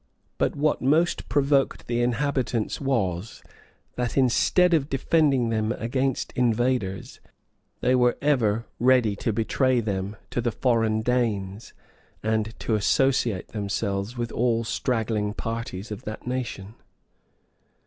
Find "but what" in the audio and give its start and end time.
0.39-0.81